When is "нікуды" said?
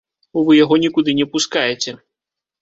0.85-1.15